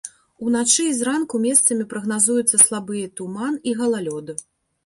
Уначы 0.45 0.85
і 0.91 0.95
зранку 0.99 1.41
месцамі 1.43 1.87
прагназуюцца 1.93 2.57
слабыя 2.65 3.13
туман 3.21 3.63
і 3.73 3.75
галалёд. 3.83 4.35